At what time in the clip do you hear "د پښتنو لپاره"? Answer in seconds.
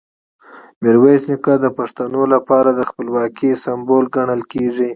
1.63-2.69